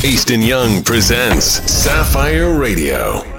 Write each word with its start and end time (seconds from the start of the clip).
Easton 0.00 0.42
Young 0.42 0.82
presents 0.82 1.44
Sapphire 1.70 2.58
Radio. 2.58 3.31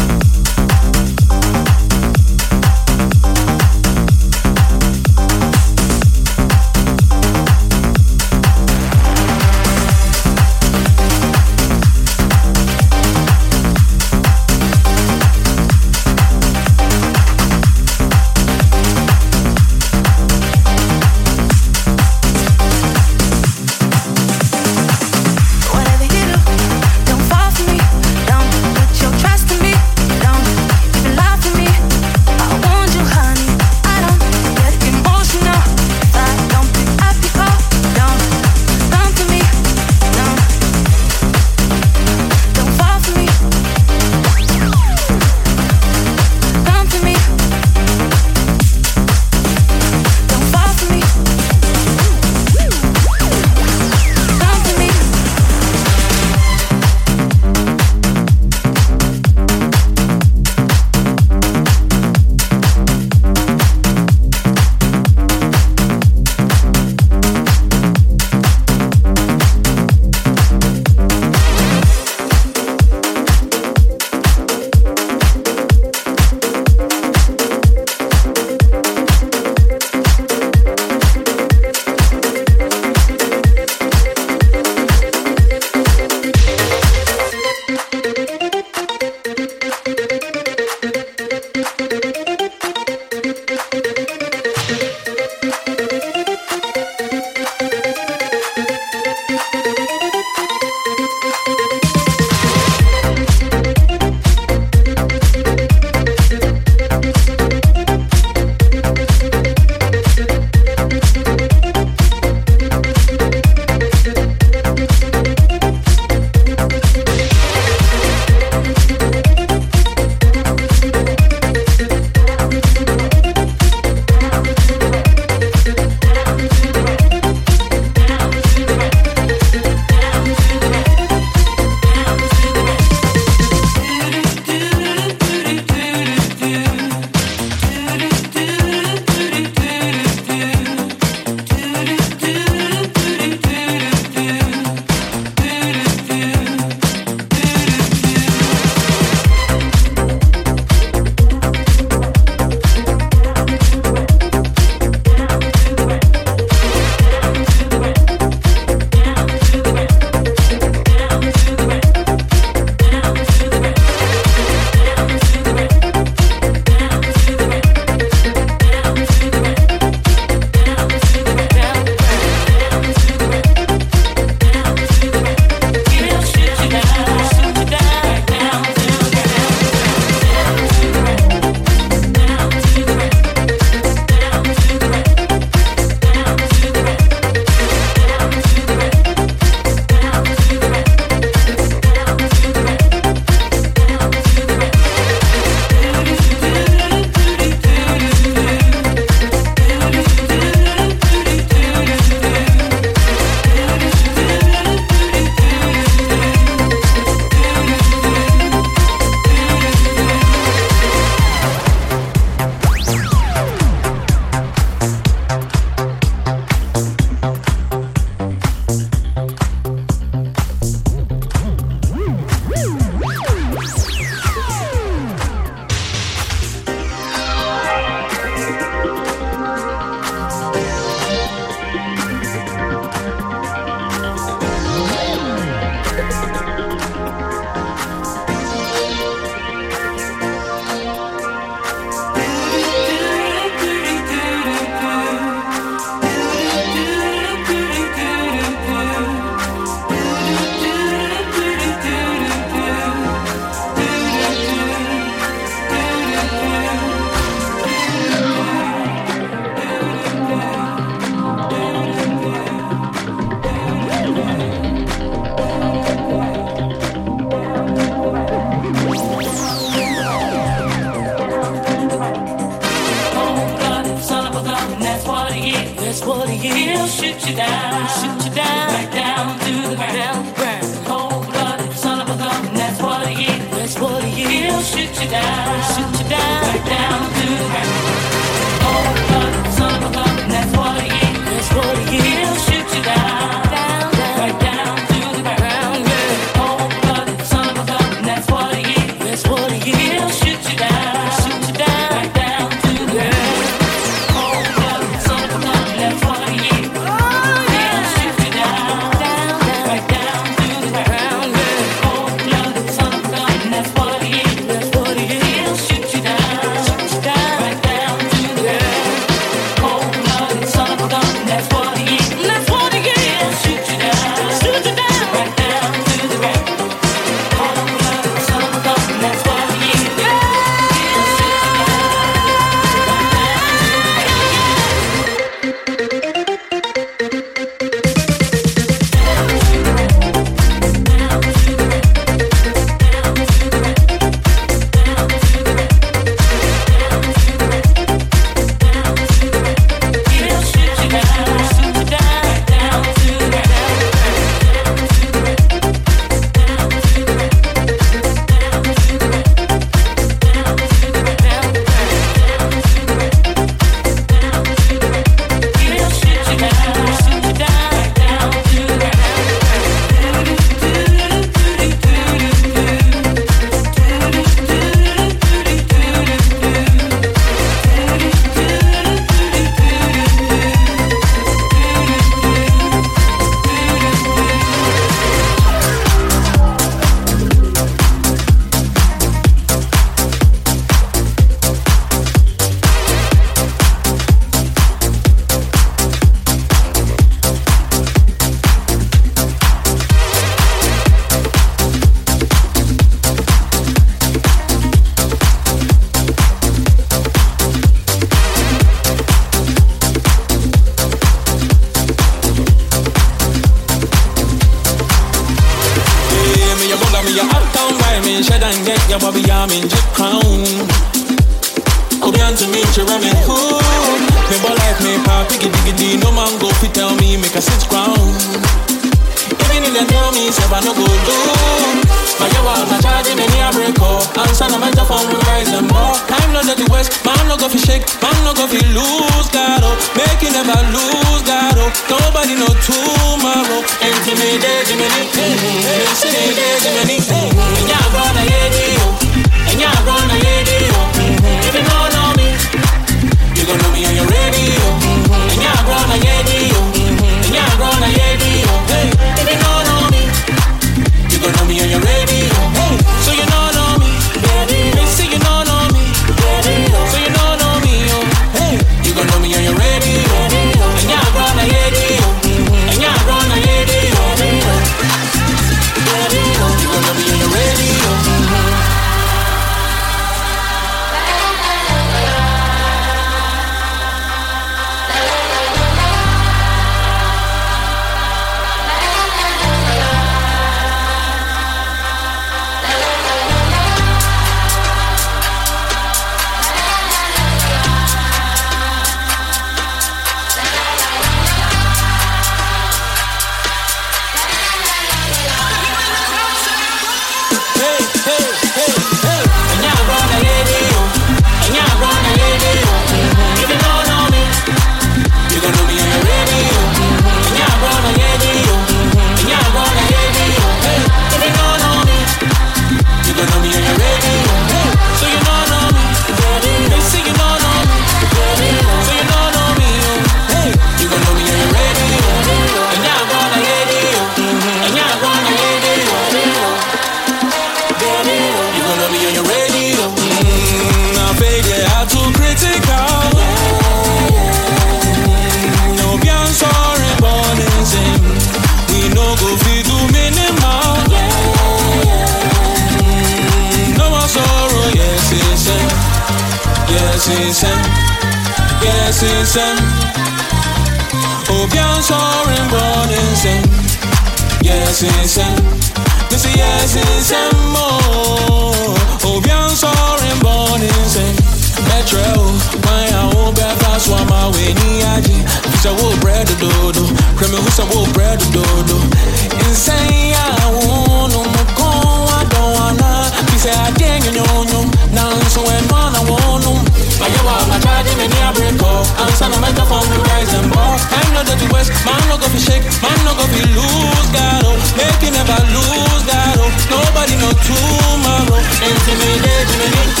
Man 591.85 592.01
no 592.09 592.17
go 592.17 592.27
fi 592.29 592.39
shake, 592.39 592.65
man 592.81 592.97
no 593.05 593.13
go 593.17 593.25
fi 593.33 593.41
lose, 593.55 594.09
God 594.13 594.43
oh. 594.45 594.55
Make 594.77 595.01
you 595.03 595.11
never 595.11 595.39
lose, 595.53 596.03
God 596.05 596.37
oh. 596.39 596.49
Nobody 596.69 597.15
know 597.17 597.33
tomorrow. 597.45 598.39
Intimidate 598.61 599.51
me. 599.59 600.00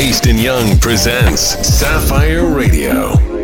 Easton 0.00 0.38
Young 0.38 0.78
presents 0.78 1.42
Sapphire 1.66 2.46
Radio. 2.46 3.41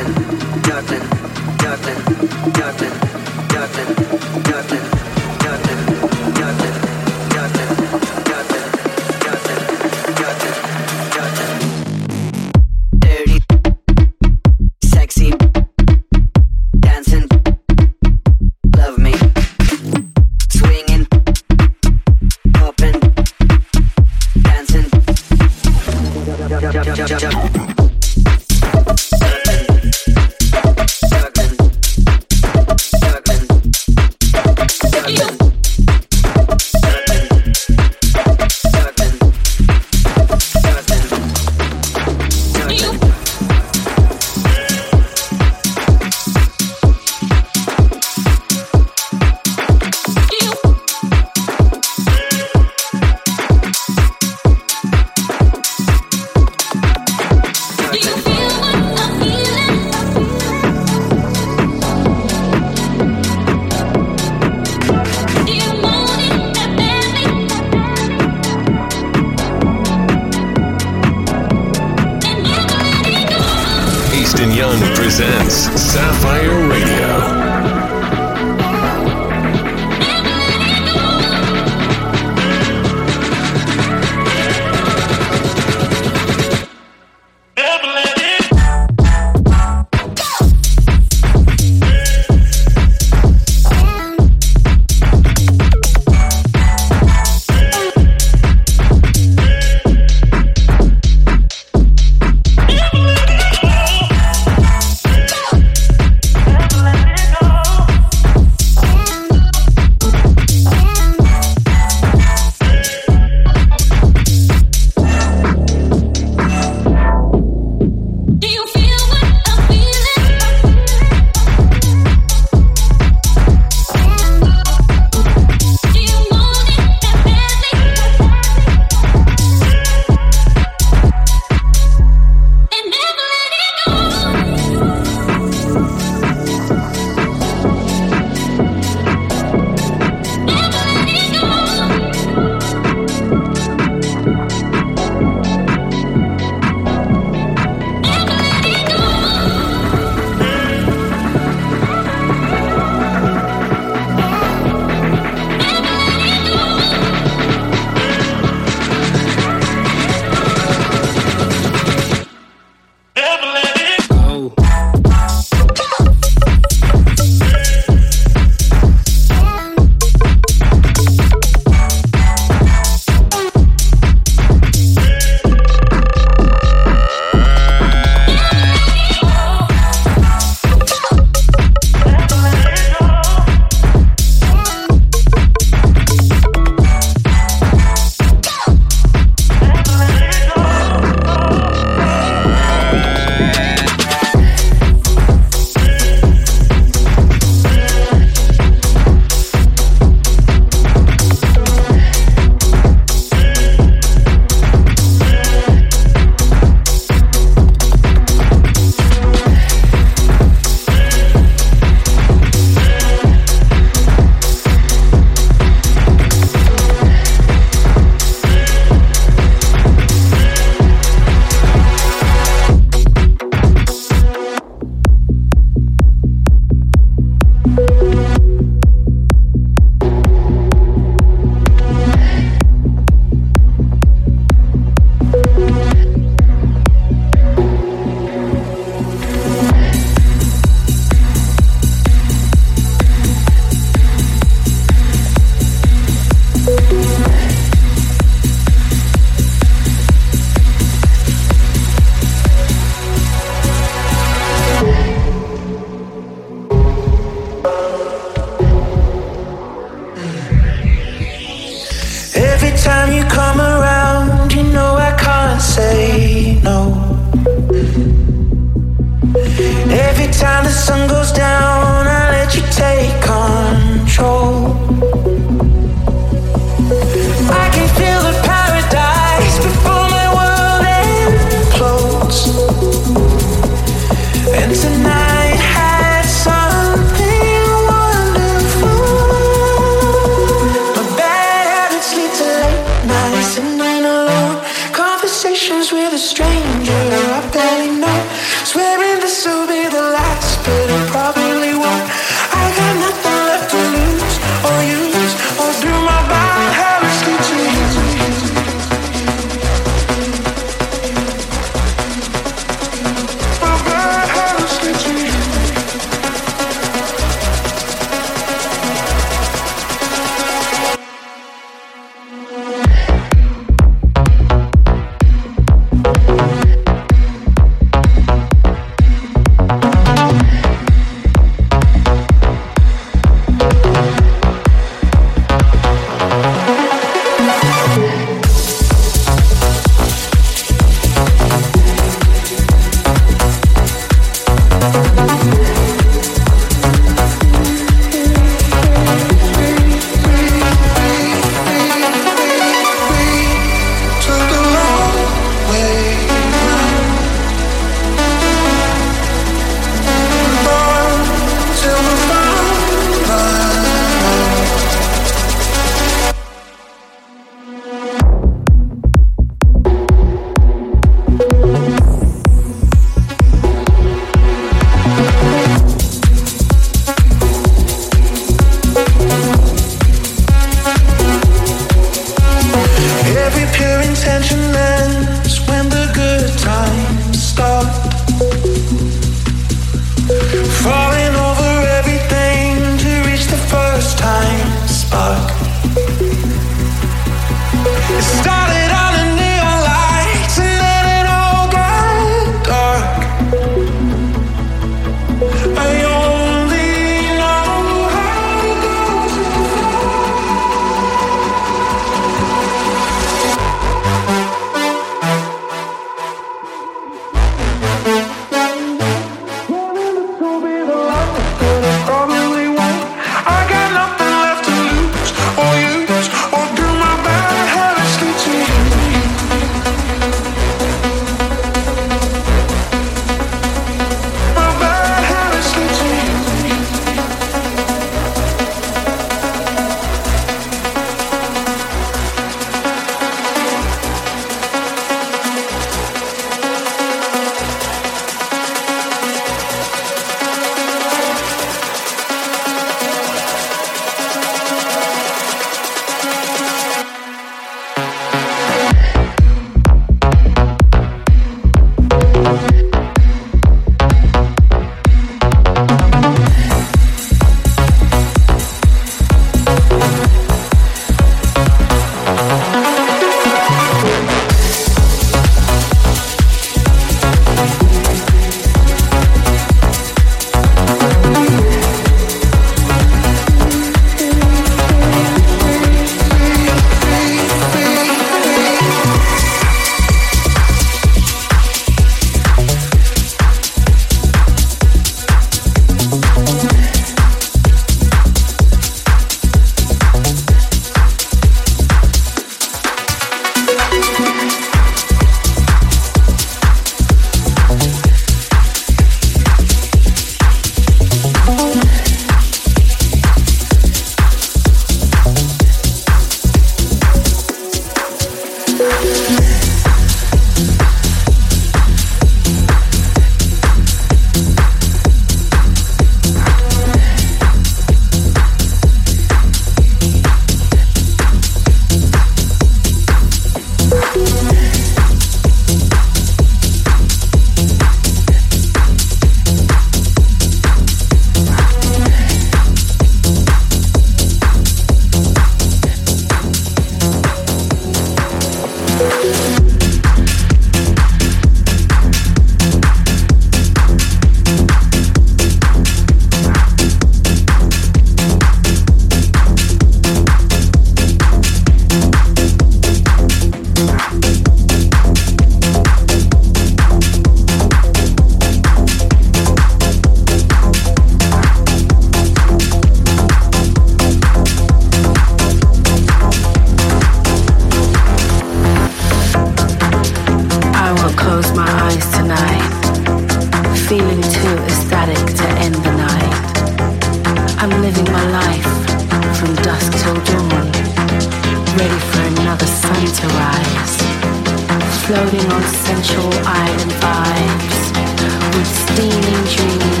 island 596.71 596.91
vibes 597.01 598.55
with 598.55 598.67
steaming 598.67 599.43
dreams. 599.55 600.00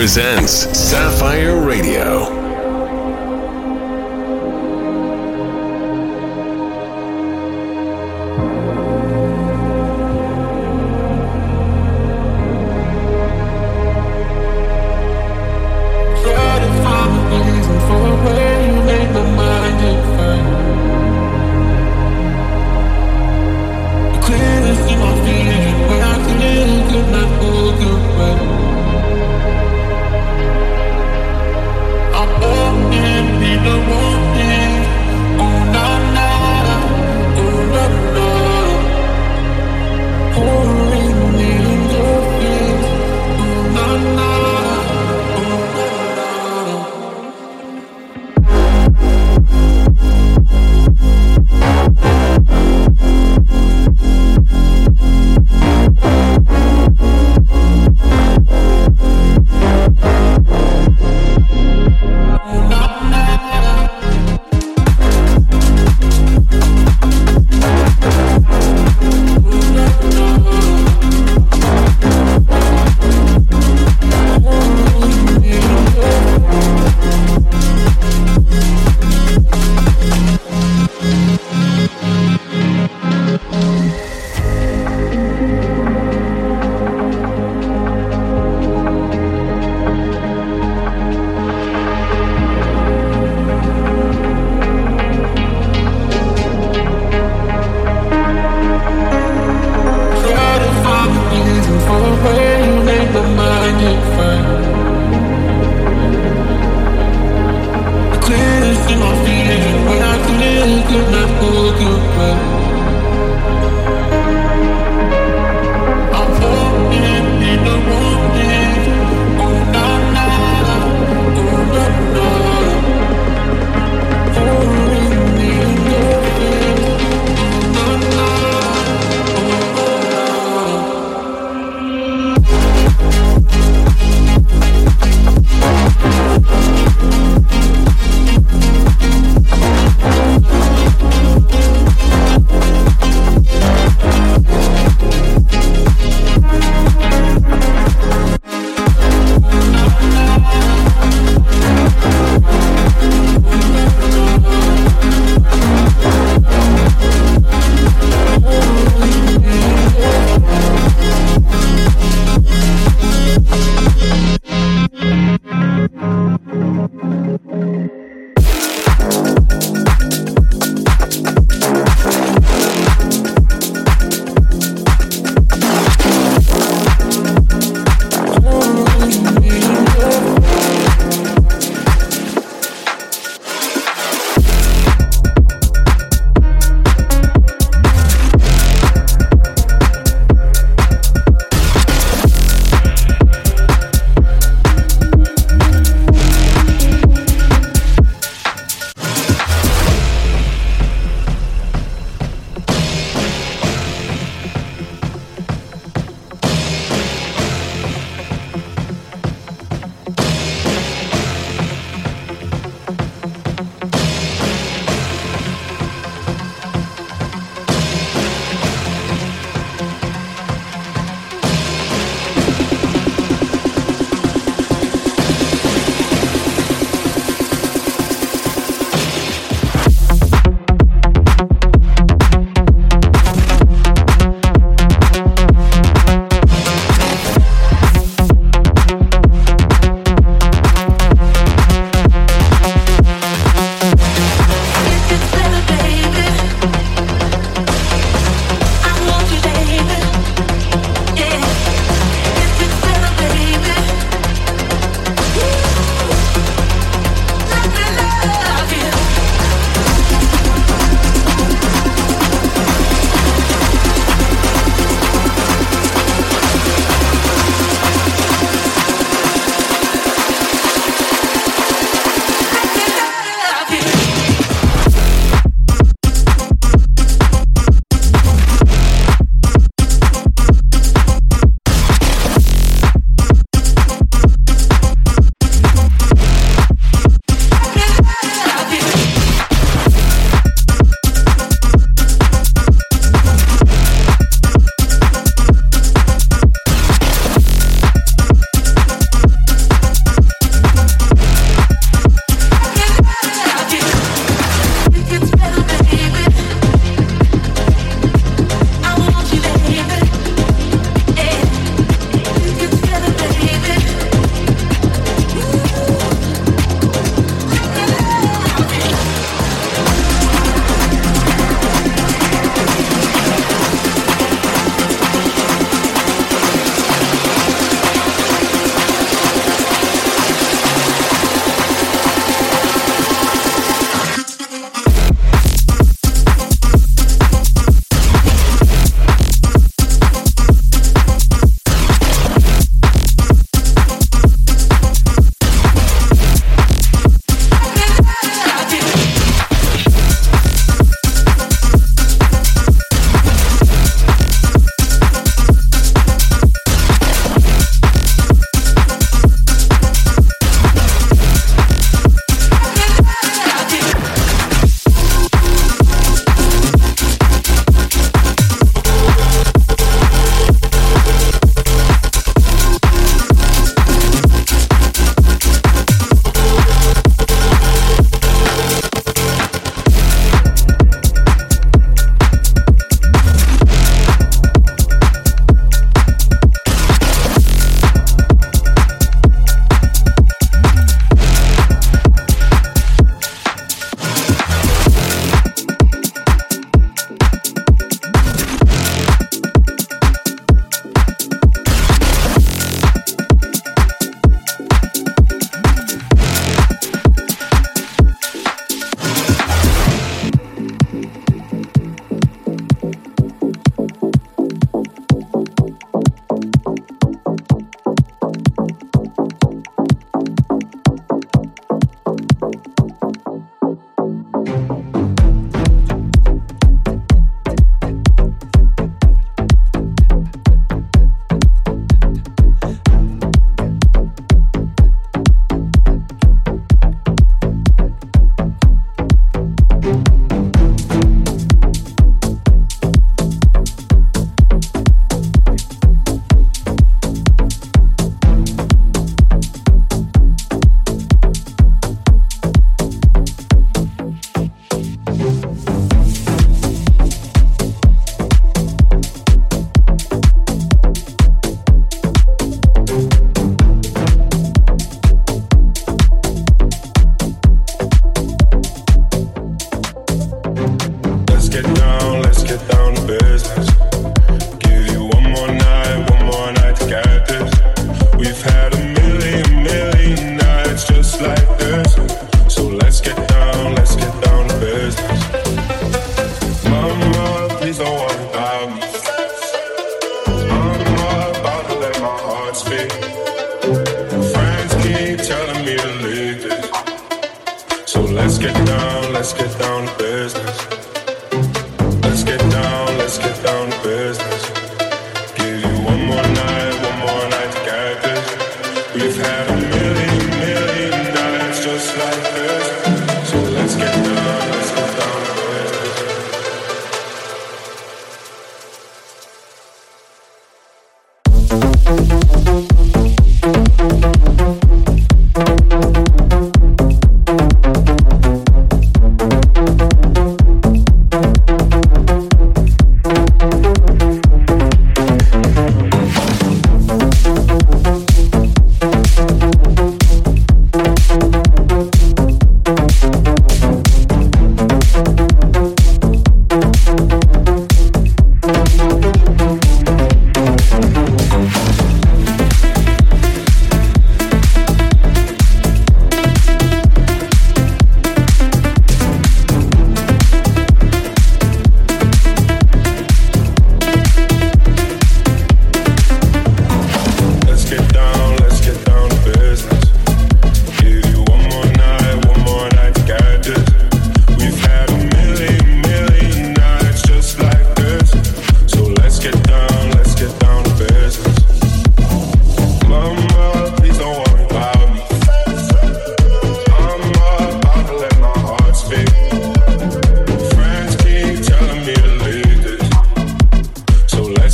Presents 0.00 0.79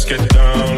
get 0.07 0.29
down. 0.29 0.76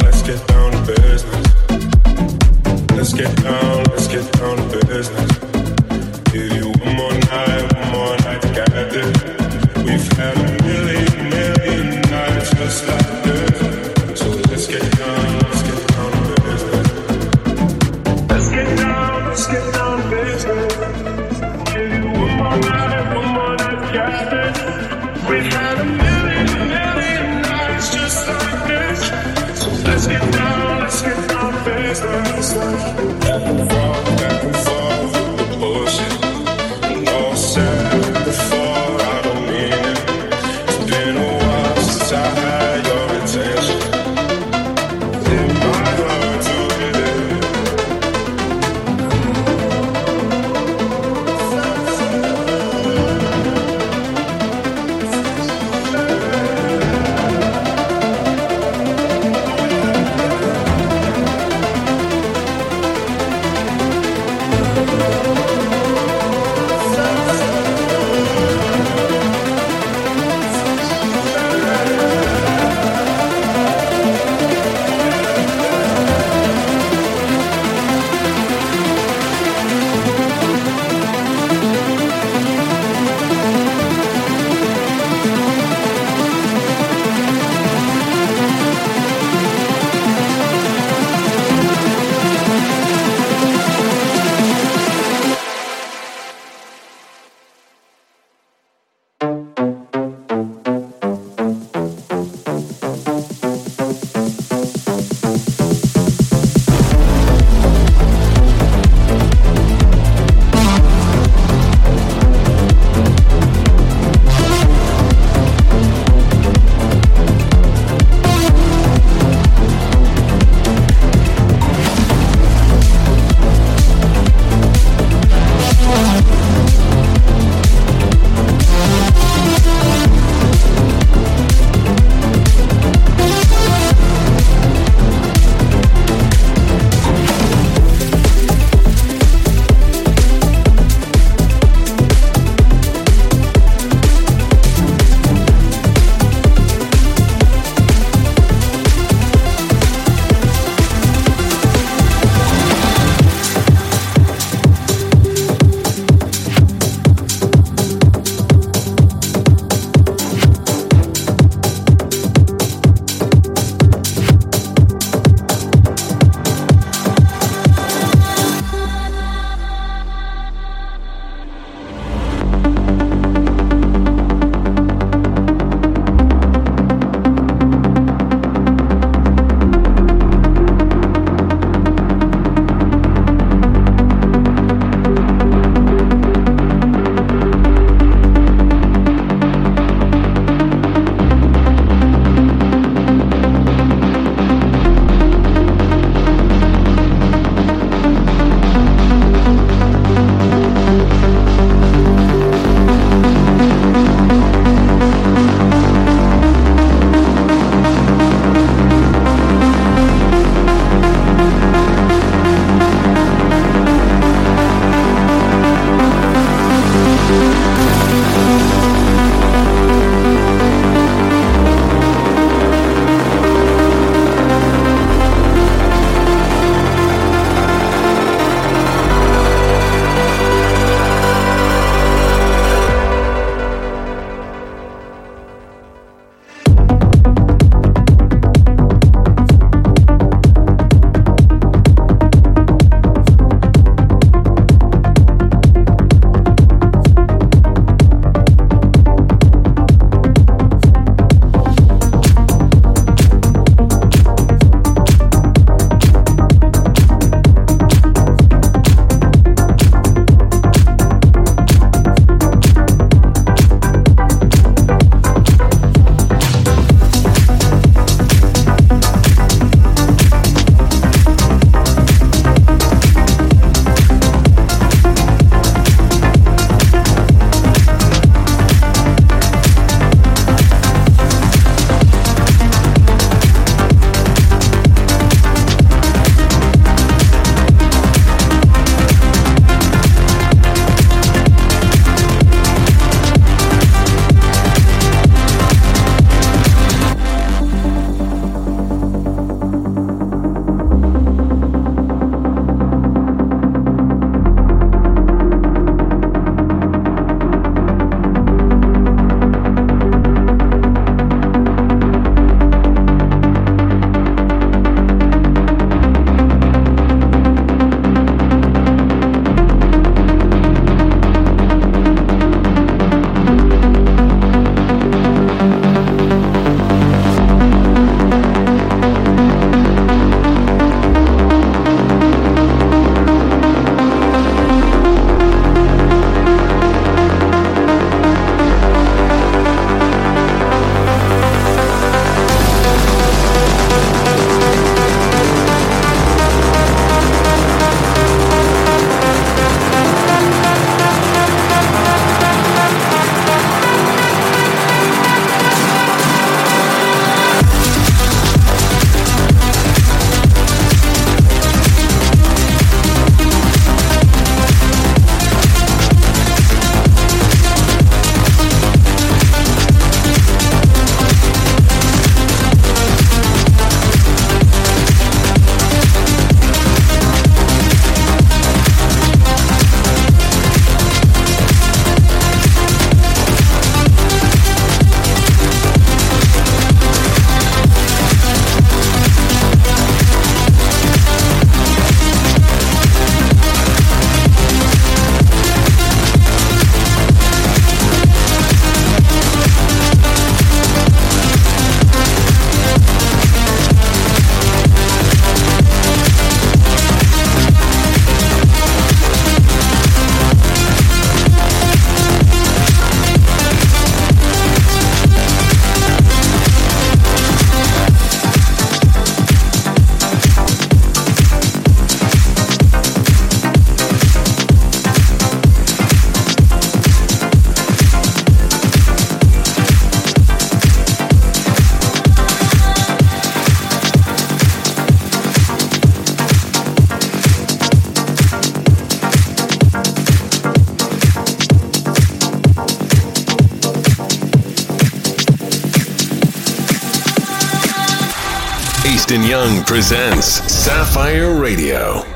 Presents 449.99 450.63
Sapphire 450.73 451.59
Radio. 451.61 452.28